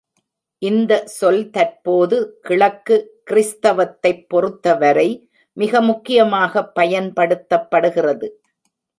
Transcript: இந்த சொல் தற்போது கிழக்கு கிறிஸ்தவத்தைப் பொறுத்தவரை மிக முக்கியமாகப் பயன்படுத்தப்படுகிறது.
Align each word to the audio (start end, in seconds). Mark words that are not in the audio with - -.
இந்த 0.61 1.05
சொல் 1.07 1.49
தற்போது 1.49 2.37
கிழக்கு 2.41 2.95
கிறிஸ்தவத்தைப் 3.31 4.23
பொறுத்தவரை 4.27 5.07
மிக 5.57 5.81
முக்கியமாகப் 5.81 6.71
பயன்படுத்தப்படுகிறது. 6.79 8.29